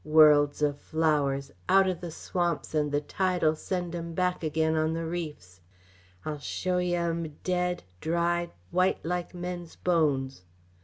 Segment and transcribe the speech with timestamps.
[0.03, 1.51] Worlds o' flowers!
[1.69, 5.61] Out o' the swamps and the tide'll send 'em back again on the reefs.
[6.25, 10.41] I'll show yeh 'em dead, dried white like men's bones."